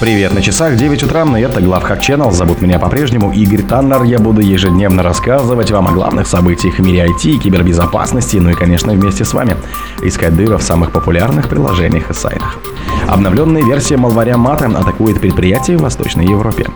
Привет, 0.00 0.32
на 0.32 0.40
часах 0.40 0.76
9 0.76 1.02
утра, 1.02 1.24
и 1.36 1.42
это 1.42 1.60
Главхак 1.60 1.98
Channel. 1.98 2.30
Зовут 2.30 2.62
меня 2.62 2.78
по-прежнему 2.78 3.32
Игорь 3.32 3.62
Таннер. 3.62 4.04
Я 4.04 4.20
буду 4.20 4.40
ежедневно 4.40 5.02
рассказывать 5.02 5.72
вам 5.72 5.88
о 5.88 5.90
главных 5.90 6.28
событиях 6.28 6.76
в 6.76 6.82
мире 6.86 7.08
IT 7.08 7.28
и 7.28 7.38
кибербезопасности, 7.38 8.36
ну 8.36 8.50
и, 8.50 8.54
конечно, 8.54 8.92
вместе 8.92 9.24
с 9.24 9.34
вами 9.34 9.56
искать 10.00 10.36
дыры 10.36 10.56
в 10.56 10.62
самых 10.62 10.92
популярных 10.92 11.48
приложениях 11.48 12.10
и 12.10 12.14
сайтах. 12.14 12.60
Обновленная 13.08 13.64
версия 13.64 13.96
малваря 13.96 14.36
Мата 14.36 14.66
атакует 14.66 15.20
предприятия 15.20 15.76
в 15.76 15.82
Восточной 15.82 16.26
Европе. 16.26 16.66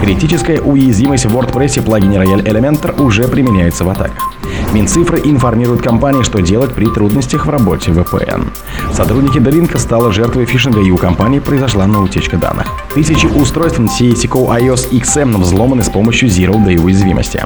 Критическая 0.00 0.60
уязвимость 0.60 1.26
в 1.26 1.38
WordPress 1.38 1.82
плагине 1.82 2.16
Royal 2.16 2.42
Elementor 2.42 3.00
уже 3.00 3.28
применяется 3.28 3.84
в 3.84 3.90
атаках. 3.90 4.32
Минцифры 4.72 5.20
информируют 5.22 5.82
компании, 5.82 6.22
что 6.22 6.40
делать 6.40 6.74
при 6.74 6.86
трудностях 6.86 7.46
в 7.46 7.50
работе 7.50 7.90
VPN. 7.90 8.48
Сотрудники 8.92 9.38
Долинка 9.38 9.78
стали 9.78 10.10
жертвой 10.10 10.46
фишинга 10.46 10.80
и 10.80 10.90
у 10.90 10.96
компании 10.96 11.40
произошла 11.40 11.86
на 11.86 12.02
утечка 12.02 12.38
данных. 12.38 12.68
Тысячи 12.94 13.26
устройств 13.26 13.78
CSCO 13.78 14.48
iOS 14.58 14.90
XM 14.90 15.36
взломаны 15.38 15.82
с 15.82 15.90
помощью 15.90 16.28
Zero 16.28 16.54
Day 16.54 16.82
уязвимости. 16.82 17.44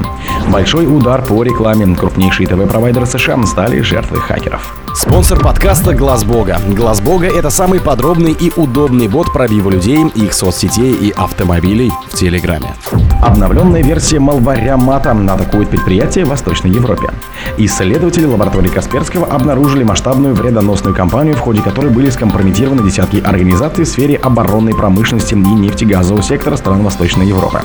Большой 0.53 0.87
удар 0.87 1.23
по 1.23 1.43
рекламе. 1.43 1.95
Крупнейшие 1.97 2.47
ТВ-провайдеры 2.47 3.07
США 3.07 3.45
стали 3.45 3.81
жертвой 3.81 4.21
хакеров. 4.21 4.86
Спонсор 4.97 5.39
подкаста 5.41 5.95
Глаз 5.95 6.25
Бога. 6.25 6.59
Глаз 6.69 7.03
Бога 7.03 7.27
это 7.27 7.51
самый 7.51 7.81
подробный 7.81 8.33
и 8.33 8.51
удобный 8.57 9.09
бот 9.09 9.31
пробива 9.31 9.69
людей, 9.69 10.03
их 10.15 10.33
соцсетей 10.33 10.95
и 10.95 11.11
автомобилей 11.11 11.93
в 12.09 12.15
Телеграме. 12.15 12.75
Обновленная 13.23 13.83
версия 13.83 14.21
малваря 14.21 14.79
Мата 14.79 15.11
атакует 15.11 15.69
предприятия 15.69 16.25
в 16.25 16.29
Восточной 16.29 16.71
Европе. 16.71 17.11
Исследователи 17.59 18.25
лаборатории 18.25 18.69
Касперского 18.69 19.27
обнаружили 19.27 19.85
масштабную 19.85 20.35
вредоносную 20.35 20.97
кампанию, 20.97 21.35
в 21.35 21.41
ходе 21.41 21.61
которой 21.61 21.93
были 21.93 22.09
скомпрометированы 22.09 22.83
десятки 22.83 23.19
организаций 23.19 23.85
в 23.85 23.89
сфере 23.89 24.17
оборонной 24.17 24.75
промышленности 24.75 25.35
и 25.35 25.37
нефтегазового 25.37 26.23
сектора 26.23 26.57
стран 26.57 26.83
Восточной 26.83 27.27
Европы. 27.27 27.61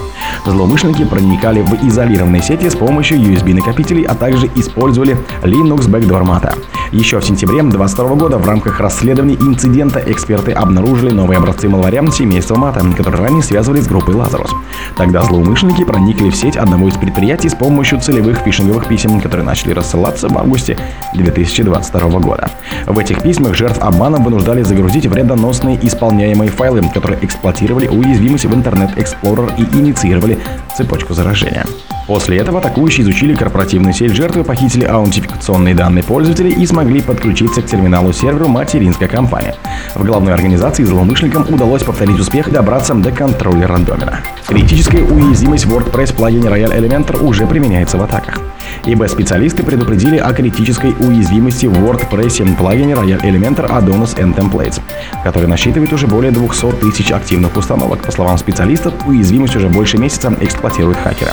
Злоумышленники 0.46 1.06
проникали 1.06 1.62
в 1.62 1.88
изолированные 1.88 2.42
сети 2.42 2.70
с 2.70 2.76
помощью 2.76 3.20
USB-накопителей, 3.20 4.04
а 4.04 4.16
также 4.16 4.50
использовали 4.56 5.18
Linux 5.44 5.88
Mata. 5.88 6.56
Еще 6.92 7.21
сентябре 7.26 7.62
2022 7.62 8.16
года 8.16 8.38
в 8.38 8.46
рамках 8.48 8.80
расследования 8.80 9.36
инцидента 9.36 10.02
эксперты 10.06 10.52
обнаружили 10.52 11.12
новые 11.12 11.38
образцы 11.38 11.70
малваря 11.70 12.06
семейства 12.12 12.56
Мата, 12.56 12.84
которые 12.96 13.24
ранее 13.24 13.44
связывали 13.44 13.80
с 13.82 13.88
группой 13.88 14.16
Lazarus. 14.16 14.50
Тогда 14.98 15.22
злоумышленники 15.22 15.84
проникли 15.84 16.30
в 16.30 16.36
сеть 16.36 16.58
одного 16.58 16.88
из 16.88 16.96
предприятий 16.96 17.50
с 17.50 17.56
помощью 17.56 18.00
целевых 18.00 18.40
фишинговых 18.40 18.88
писем, 18.88 19.22
которые 19.22 19.46
начали 19.46 19.74
рассылаться 19.74 20.30
в 20.30 20.38
августе 20.38 20.78
2022 21.14 22.20
года. 22.20 22.50
В 22.88 22.98
этих 22.98 23.22
письмах 23.22 23.56
жертв 23.56 23.80
обмана 23.82 24.18
вынуждали 24.18 24.64
загрузить 24.64 25.06
вредоносные 25.06 25.80
исполняемые 25.86 26.50
файлы, 26.50 26.82
которые 26.94 27.24
эксплуатировали 27.24 27.88
уязвимость 27.88 28.46
в 28.46 28.52
Internet 28.52 28.96
Explorer 28.96 29.52
и 29.58 29.78
инициировали 29.78 30.40
цепочку 30.76 31.14
заражения. 31.14 31.66
После 32.12 32.40
этого 32.40 32.60
атакующие 32.60 33.04
изучили 33.04 33.34
корпоративную 33.34 33.94
сеть 33.94 34.12
жертвы, 34.12 34.44
похитили 34.44 34.84
аутентификационные 34.84 35.74
данные 35.74 36.04
пользователей 36.04 36.52
и 36.52 36.66
смогли 36.66 37.00
подключиться 37.00 37.62
к 37.62 37.68
терминалу-серверу 37.68 38.50
материнской 38.50 39.08
компании. 39.08 39.54
В 39.96 40.04
главной 40.04 40.34
организации 40.34 40.84
злоумышленникам 40.84 41.46
удалось 41.48 41.84
повторить 41.84 42.20
успех 42.20 42.50
и 42.50 42.52
добраться 42.52 42.94
до 42.96 43.14
контроля 43.14 43.66
рандомина. 43.66 44.20
Критическая 44.46 45.04
уязвимость 45.04 45.66
WordPress 45.68 46.14
плагине 46.14 46.50
Royal 46.50 46.78
Elementor 46.78 47.24
уже 47.24 47.48
применяется 47.48 47.98
в 47.98 48.04
атаках 48.04 48.42
ибо 48.86 49.06
специалисты 49.06 49.64
предупредили 49.64 50.18
о 50.18 50.32
критической 50.34 50.92
уязвимости 51.00 51.66
в 51.66 51.74
WordPress 51.74 52.56
плагине 52.58 52.94
Royal 52.94 53.22
Elementor 53.22 53.70
Adonis 53.70 54.16
and 54.18 54.36
Templates, 54.36 54.80
который 55.24 55.48
насчитывает 55.48 55.92
уже 55.94 56.08
более 56.08 56.32
200 56.32 56.72
тысяч 56.82 57.12
активных 57.12 57.56
установок. 57.58 58.00
По 58.02 58.12
словам 58.12 58.38
специалистов, 58.38 58.94
уязвимость 59.08 59.56
уже 59.56 59.70
больше 59.70 59.98
месяца 59.98 60.34
эксплуатирует 60.42 60.98
хакеры. 60.98 61.32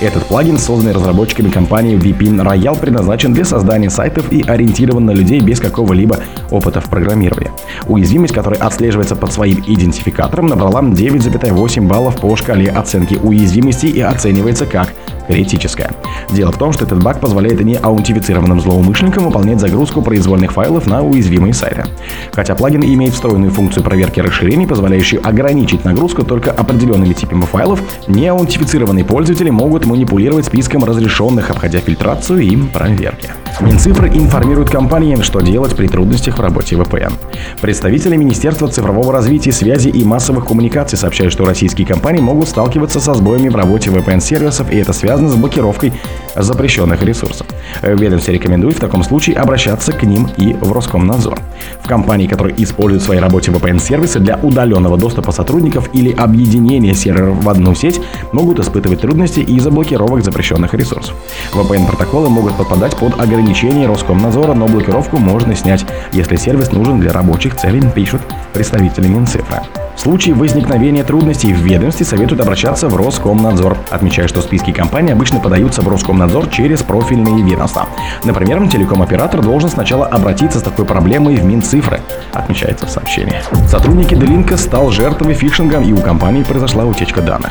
Этот 0.00 0.26
плагин, 0.26 0.58
созданный 0.58 0.92
разработчиками 0.92 1.50
компании 1.50 1.96
VPN 1.96 2.42
Royal, 2.42 2.78
предназначен 2.78 3.32
для 3.32 3.44
создания 3.44 3.90
сайтов 3.90 4.32
и 4.32 4.42
ориентирован 4.42 5.06
на 5.06 5.12
людей 5.12 5.40
без 5.40 5.60
какого-либо 5.60 6.18
опыта 6.50 6.80
в 6.80 6.88
программировании. 6.88 7.50
Уязвимость, 7.86 8.34
которая 8.34 8.60
отслеживается 8.60 9.16
под 9.16 9.32
своим 9.32 9.62
идентификатором, 9.66 10.46
набрала 10.46 10.82
9,8 10.82 11.86
баллов 11.86 12.16
по 12.20 12.34
шкале 12.36 12.70
оценки 12.70 13.18
уязвимости 13.22 13.86
и 13.86 14.00
оценивается 14.00 14.66
как 14.66 14.92
критическая. 15.26 15.90
Дело 16.30 16.52
в 16.52 16.58
том, 16.58 16.72
что 16.78 16.84
этот 16.84 17.02
баг 17.02 17.20
позволяет 17.20 17.60
неаутентифицированным 17.60 18.60
злоумышленникам 18.60 19.24
выполнять 19.24 19.58
загрузку 19.58 20.00
произвольных 20.00 20.52
файлов 20.52 20.86
на 20.86 21.02
уязвимые 21.02 21.52
сайты. 21.52 21.84
Хотя 22.32 22.54
плагин 22.54 22.84
имеет 22.84 23.14
встроенную 23.14 23.50
функцию 23.50 23.82
проверки 23.82 24.20
расширений, 24.20 24.64
позволяющую 24.64 25.26
ограничить 25.26 25.84
нагрузку 25.84 26.22
только 26.22 26.52
определенными 26.52 27.14
типами 27.14 27.42
файлов, 27.42 27.82
неаутентифицированные 28.06 29.04
пользователи 29.04 29.50
могут 29.50 29.86
манипулировать 29.86 30.46
списком 30.46 30.84
разрешенных, 30.84 31.50
обходя 31.50 31.80
фильтрацию 31.80 32.38
и 32.42 32.56
проверки. 32.56 33.30
Минцифры 33.60 34.08
информируют 34.08 34.70
компании, 34.70 35.20
что 35.22 35.40
делать 35.40 35.74
при 35.74 35.88
трудностях 35.88 36.38
в 36.38 36.40
работе 36.40 36.76
VPN. 36.76 37.12
Представители 37.60 38.14
Министерства 38.14 38.68
цифрового 38.68 39.12
развития, 39.12 39.50
связи 39.50 39.88
и 39.88 40.04
массовых 40.04 40.46
коммуникаций 40.46 40.96
сообщают, 40.96 41.32
что 41.32 41.44
российские 41.44 41.84
компании 41.84 42.20
могут 42.20 42.48
сталкиваться 42.48 43.00
со 43.00 43.14
сбоями 43.14 43.48
в 43.48 43.56
работе 43.56 43.90
VPN-сервисов, 43.90 44.70
и 44.70 44.76
это 44.76 44.92
связано 44.92 45.28
с 45.28 45.34
блокировкой 45.34 45.92
запрещенных 46.36 47.02
ресурсов. 47.02 47.48
Ведомство 47.82 48.30
рекомендует 48.30 48.76
в 48.76 48.80
таком 48.80 49.02
случае 49.02 49.36
обращаться 49.36 49.92
к 49.92 50.04
ним 50.04 50.28
и 50.36 50.52
в 50.52 50.70
Роскомнадзор. 50.70 51.40
В 51.82 51.88
компании, 51.88 52.28
которые 52.28 52.62
используют 52.62 53.02
в 53.02 53.06
своей 53.06 53.20
работе 53.20 53.50
VPN-сервисы 53.50 54.20
для 54.20 54.38
удаленного 54.40 54.96
доступа 54.96 55.32
сотрудников 55.32 55.90
или 55.92 56.12
объединения 56.12 56.94
серверов 56.94 57.42
в 57.42 57.48
одну 57.48 57.74
сеть, 57.74 58.00
могут 58.30 58.60
испытывать 58.60 59.00
трудности 59.00 59.40
из-за 59.40 59.72
блокировок 59.72 60.22
запрещенных 60.22 60.74
ресурсов. 60.74 61.16
VPN-протоколы 61.52 62.28
могут 62.28 62.54
попадать 62.54 62.96
под 62.96 63.18
ограничения 63.20 63.47
Роскомнадзора, 63.86 64.54
но 64.54 64.66
блокировку 64.66 65.18
можно 65.18 65.54
снять, 65.54 65.84
если 66.12 66.36
сервис 66.36 66.70
нужен 66.72 67.00
для 67.00 67.12
рабочих 67.12 67.56
целей, 67.56 67.82
пишут 67.94 68.20
представители 68.52 69.08
Минцифры. 69.08 69.62
В 69.98 70.00
случае 70.00 70.36
возникновения 70.36 71.02
трудностей 71.02 71.52
в 71.52 71.58
ведомстве 71.58 72.06
советуют 72.06 72.40
обращаться 72.40 72.88
в 72.88 72.94
Роскомнадзор, 72.94 73.76
отмечая, 73.90 74.28
что 74.28 74.40
списки 74.40 74.70
компаний 74.70 75.10
обычно 75.10 75.40
подаются 75.40 75.82
в 75.82 75.88
Роскомнадзор 75.88 76.50
через 76.50 76.84
профильные 76.84 77.42
ведомства. 77.42 77.86
Например, 78.22 78.64
телеком-оператор 78.68 79.42
должен 79.42 79.68
сначала 79.68 80.06
обратиться 80.06 80.60
с 80.60 80.62
такой 80.62 80.84
проблемой 80.84 81.34
в 81.34 81.44
Минцифры, 81.44 82.00
отмечается 82.32 82.86
в 82.86 82.90
сообщении. 82.90 83.34
Сотрудники 83.66 84.14
Делинка 84.14 84.56
стал 84.56 84.92
жертвой 84.92 85.34
фишинга 85.34 85.80
и 85.80 85.92
у 85.92 85.98
компании 85.98 86.44
произошла 86.44 86.84
утечка 86.84 87.20
данных. 87.20 87.50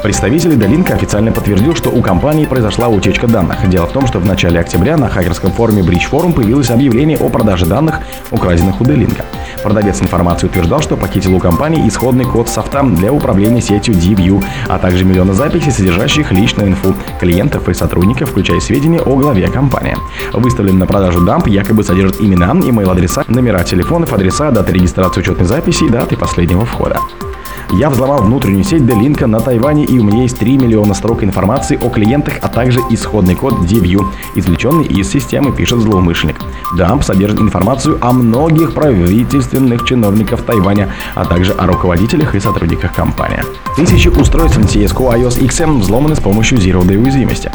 Представитель 0.00 0.56
Делинка 0.56 0.94
официально 0.94 1.32
подтвердил, 1.32 1.74
что 1.74 1.90
у 1.90 2.00
компании 2.00 2.46
произошла 2.46 2.86
утечка 2.86 3.26
данных. 3.26 3.68
Дело 3.68 3.86
в 3.86 3.92
том, 3.92 4.06
что 4.06 4.20
в 4.20 4.24
начале 4.24 4.60
октября 4.60 4.96
на 4.96 5.08
хакерском 5.08 5.50
форуме 5.50 5.82
Bridge 5.82 6.08
Forum 6.08 6.32
появилось 6.32 6.70
объявление 6.70 7.18
о 7.18 7.28
продаже 7.28 7.66
данных, 7.66 7.98
украденных 8.30 8.80
у 8.80 8.84
Делинка. 8.84 9.24
Продавец 9.64 10.00
информации 10.00 10.46
утверждал, 10.46 10.80
что 10.80 10.96
похитил 10.96 11.34
у 11.34 11.40
компании 11.40 11.87
исходный 11.88 12.24
код 12.24 12.48
софта 12.48 12.82
для 12.82 13.12
управления 13.12 13.60
сетью 13.60 13.94
DView, 13.94 14.44
а 14.68 14.78
также 14.78 15.04
миллионы 15.04 15.32
записей, 15.32 15.72
содержащих 15.72 16.32
личную 16.32 16.70
инфу 16.70 16.94
клиентов 17.20 17.68
и 17.68 17.74
сотрудников, 17.74 18.30
включая 18.30 18.60
сведения 18.60 19.00
о 19.00 19.16
главе 19.16 19.48
компании. 19.48 19.96
Выставленный 20.32 20.80
на 20.80 20.86
продажу 20.86 21.24
дамп 21.24 21.48
якобы 21.48 21.82
содержит 21.82 22.20
имена, 22.20 22.52
имейл-адреса, 22.52 23.24
номера 23.28 23.62
телефонов, 23.64 24.12
адреса, 24.12 24.50
даты 24.50 24.72
регистрации 24.72 25.20
учетной 25.20 25.46
записи 25.46 25.84
и 25.84 25.88
даты 25.88 26.16
последнего 26.16 26.64
входа. 26.64 26.98
Я 27.72 27.90
взломал 27.90 28.22
внутреннюю 28.22 28.64
сеть 28.64 28.86
D-Link 28.86 29.24
на 29.26 29.40
Тайване, 29.40 29.84
и 29.84 29.98
у 29.98 30.02
меня 30.02 30.22
есть 30.22 30.38
3 30.38 30.56
миллиона 30.56 30.94
строк 30.94 31.22
информации 31.22 31.78
о 31.80 31.90
клиентах, 31.90 32.34
а 32.40 32.48
также 32.48 32.80
исходный 32.90 33.34
код 33.34 33.54
DView, 33.60 34.04
извлеченный 34.34 34.86
из 34.86 35.10
системы, 35.10 35.52
пишет 35.52 35.80
злоумышленник. 35.80 36.40
Дамп 36.76 37.04
содержит 37.04 37.40
информацию 37.40 37.98
о 38.00 38.12
многих 38.12 38.72
правительственных 38.72 39.84
чиновников 39.84 40.42
Тайваня, 40.42 40.92
а 41.14 41.24
также 41.24 41.52
о 41.52 41.66
руководителях 41.66 42.34
и 42.34 42.40
сотрудниках 42.40 42.94
компании. 42.94 43.42
Тысячи 43.76 44.08
устройств 44.08 44.58
CSGO 44.58 45.14
iOS 45.14 45.40
XM 45.40 45.80
взломаны 45.80 46.16
с 46.16 46.20
помощью 46.20 46.58
Zero 46.58 46.82
Day 46.82 46.96
уязвимости. 46.96 47.50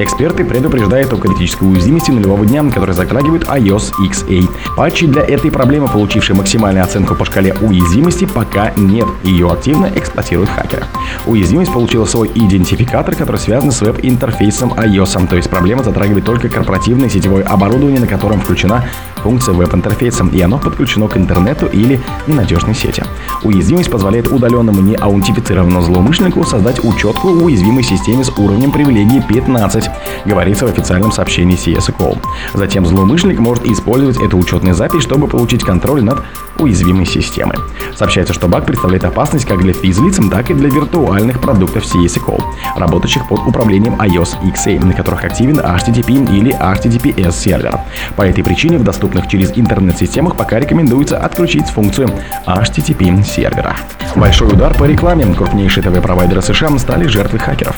Эксперты 0.00 0.44
предупреждают 0.44 1.12
о 1.12 1.16
критической 1.16 1.68
уязвимости 1.68 2.12
нулевого 2.12 2.46
дня, 2.46 2.62
который 2.70 2.94
затрагивает 2.94 3.42
iOS 3.44 3.90
XA. 4.08 4.48
Патчи 4.76 5.06
для 5.08 5.22
этой 5.22 5.50
проблемы, 5.50 5.88
получившие 5.88 6.36
максимальную 6.36 6.84
оценку 6.84 7.16
по 7.16 7.24
шкале 7.24 7.52
уязвимости, 7.60 8.24
пока 8.24 8.72
нет. 8.76 9.06
Ее 9.24 9.50
активно 9.50 9.90
эксплуатируют 9.92 10.50
хакеры. 10.50 10.84
Уязвимость 11.26 11.72
получила 11.72 12.04
свой 12.04 12.30
идентификатор, 12.32 13.16
который 13.16 13.38
связан 13.38 13.72
с 13.72 13.80
веб-интерфейсом 13.80 14.72
iOS, 14.72 15.26
то 15.28 15.34
есть 15.34 15.50
проблема 15.50 15.82
затрагивает 15.82 16.24
только 16.24 16.48
корпоративное 16.48 17.08
сетевое 17.08 17.42
оборудование, 17.42 18.00
на 18.00 18.06
котором 18.06 18.40
включена 18.40 18.84
функция 19.16 19.54
веб-интерфейса, 19.54 20.24
и 20.32 20.40
оно 20.40 20.58
подключено 20.58 21.08
к 21.08 21.16
интернету 21.16 21.66
или 21.66 22.00
ненадежной 22.28 22.74
сети. 22.74 23.02
Уязвимость 23.42 23.90
позволяет 23.90 24.28
удаленному 24.28 24.80
неаутентифицированному 24.80 25.82
злоумышленнику 25.82 26.44
создать 26.44 26.84
учетку 26.84 27.28
уязвимой 27.30 27.82
системе 27.82 28.22
с 28.22 28.30
уровнем 28.30 28.70
привилегии 28.70 29.20
15 29.20 29.87
12, 29.88 30.26
говорится 30.26 30.66
в 30.66 30.70
официальном 30.70 31.12
сообщении 31.12 31.56
CSGO. 31.56 32.18
Затем 32.54 32.86
злоумышленник 32.86 33.38
может 33.38 33.64
использовать 33.66 34.18
эту 34.18 34.38
учетную 34.38 34.74
запись, 34.74 35.02
чтобы 35.02 35.26
получить 35.26 35.62
контроль 35.62 36.02
над 36.02 36.22
уязвимой 36.58 37.06
системой. 37.06 37.56
Сообщается, 37.96 38.34
что 38.34 38.48
баг 38.48 38.66
представляет 38.66 39.04
опасность 39.04 39.44
как 39.44 39.60
для 39.60 39.72
физлиц, 39.72 40.18
так 40.30 40.50
и 40.50 40.54
для 40.54 40.68
виртуальных 40.68 41.40
продуктов 41.40 41.84
CSGO, 41.84 42.42
работающих 42.76 43.26
под 43.28 43.40
управлением 43.46 43.94
iOS 43.94 44.40
XA, 44.42 44.84
на 44.84 44.92
которых 44.92 45.24
активен 45.24 45.60
HTTP 45.60 46.36
или 46.36 46.52
HTTPS 46.54 47.32
сервер. 47.32 47.80
По 48.16 48.22
этой 48.22 48.42
причине 48.42 48.78
в 48.78 48.84
доступных 48.84 49.28
через 49.28 49.52
интернет-системах 49.56 50.36
пока 50.36 50.58
рекомендуется 50.58 51.18
отключить 51.18 51.68
функцию 51.68 52.10
HTTP 52.46 53.22
сервера. 53.24 53.76
Большой 54.16 54.48
удар 54.48 54.74
по 54.74 54.84
рекламе. 54.84 55.26
Крупнейшие 55.34 55.84
ТВ-провайдеры 55.84 56.42
США 56.42 56.76
стали 56.78 57.06
жертвой 57.06 57.40
хакеров. 57.40 57.76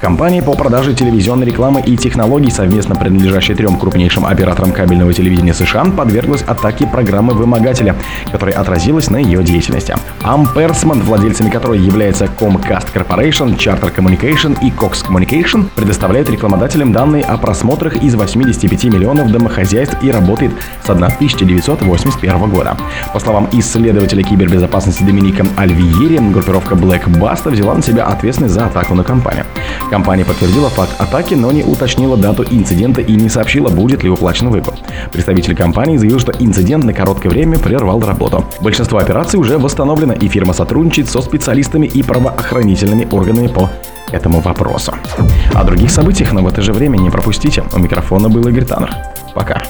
Компании 0.00 0.40
по 0.40 0.54
продаже 0.54 0.94
телевизионной 0.94 1.45
рекламы 1.46 1.80
и 1.80 1.96
технологий, 1.96 2.50
совместно 2.50 2.94
принадлежащие 2.94 3.56
трем 3.56 3.78
крупнейшим 3.78 4.26
операторам 4.26 4.72
кабельного 4.72 5.12
телевидения 5.12 5.54
США, 5.54 5.84
подверглась 5.84 6.42
атаке 6.42 6.86
программы 6.86 7.32
вымогателя, 7.32 7.96
которая 8.30 8.56
отразилась 8.56 9.08
на 9.10 9.16
ее 9.16 9.42
деятельности. 9.42 9.94
Ampersman, 10.22 11.02
владельцами 11.02 11.50
которой 11.50 11.78
является 11.78 12.24
Comcast 12.24 12.88
Corporation, 12.92 13.56
Charter 13.56 13.94
Communication 13.94 14.58
и 14.62 14.70
Cox 14.70 15.06
Communication, 15.06 15.68
предоставляют 15.74 16.28
рекламодателям 16.28 16.92
данные 16.92 17.24
о 17.24 17.38
просмотрах 17.38 17.96
из 18.02 18.14
85 18.14 18.84
миллионов 18.84 19.30
домохозяйств 19.30 19.96
и 20.02 20.10
работает 20.10 20.52
с 20.84 20.90
1981 20.90 22.50
года. 22.50 22.76
По 23.12 23.20
словам 23.20 23.48
исследователя 23.52 24.22
кибербезопасности 24.22 25.02
Доминика 25.02 25.46
Альвиери, 25.56 26.18
группировка 26.18 26.74
Black 26.74 27.04
Basta 27.06 27.50
взяла 27.50 27.74
на 27.74 27.82
себя 27.82 28.04
ответственность 28.04 28.54
за 28.54 28.66
атаку 28.66 28.94
на 28.94 29.04
компанию. 29.04 29.44
Компания 29.90 30.24
подтвердила 30.24 30.68
факт 30.68 30.92
атаки, 30.98 31.25
но 31.34 31.52
не 31.52 31.62
уточнила 31.62 32.16
дату 32.16 32.44
инцидента 32.50 33.00
и 33.00 33.12
не 33.12 33.28
сообщила, 33.28 33.68
будет 33.68 34.02
ли 34.02 34.10
уплачен 34.10 34.48
выкуп. 34.50 34.74
Представитель 35.12 35.54
компании 35.54 35.96
заявил, 35.96 36.20
что 36.20 36.32
инцидент 36.38 36.84
на 36.84 36.92
короткое 36.92 37.30
время 37.30 37.58
прервал 37.58 38.00
работу. 38.00 38.44
Большинство 38.60 38.98
операций 38.98 39.38
уже 39.38 39.58
восстановлено, 39.58 40.12
и 40.12 40.28
фирма 40.28 40.52
сотрудничает 40.52 41.08
со 41.08 41.20
специалистами 41.20 41.86
и 41.86 42.02
правоохранительными 42.02 43.08
органами 43.10 43.48
по 43.48 43.70
этому 44.12 44.40
вопросу. 44.40 44.94
О 45.54 45.64
других 45.64 45.90
событиях, 45.90 46.32
но 46.32 46.42
в 46.42 46.46
это 46.46 46.62
же 46.62 46.72
время 46.72 46.98
не 46.98 47.10
пропустите. 47.10 47.64
У 47.74 47.78
микрофона 47.78 48.28
был 48.28 48.46
Игорь 48.48 48.64
Таннер. 48.64 48.94
Пока. 49.34 49.62